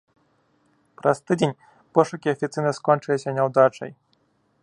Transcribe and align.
Праз 1.01 1.17
тыдзень 1.31 1.53
пошукі 1.99 2.33
афіцыйна 2.35 2.71
скончыліся 2.79 3.29
няўдачай. 3.39 3.91